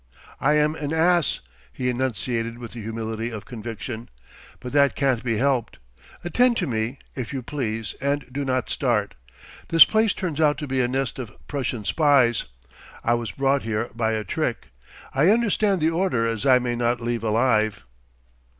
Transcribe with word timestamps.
"I 0.39 0.53
am 0.53 0.73
an 0.73 0.91
ass," 0.93 1.41
he 1.71 1.87
enunciated 1.87 2.57
with 2.57 2.71
the 2.71 2.81
humility 2.81 3.29
of 3.29 3.45
conviction. 3.45 4.09
"But 4.59 4.71
that 4.71 4.95
can't 4.95 5.23
be 5.23 5.37
helped. 5.37 5.77
Attend 6.23 6.57
to 6.57 6.65
me, 6.65 6.97
if 7.13 7.31
you 7.33 7.43
please 7.43 7.93
and 8.01 8.25
do 8.31 8.43
not 8.43 8.67
start. 8.71 9.13
This 9.67 9.85
place 9.85 10.13
turns 10.13 10.41
out 10.41 10.57
to 10.57 10.65
be 10.65 10.81
a 10.81 10.87
nest 10.87 11.19
of 11.19 11.31
Prussian 11.47 11.85
spies. 11.85 12.45
I 13.03 13.13
was 13.13 13.29
brought 13.33 13.61
here 13.61 13.91
by 13.93 14.13
a 14.13 14.23
trick. 14.23 14.69
I 15.13 15.29
understand 15.29 15.81
the 15.81 15.91
order 15.91 16.25
is 16.25 16.47
I 16.47 16.57
may 16.57 16.75
not 16.75 16.99
leave 16.99 17.23
alive." 17.23 17.83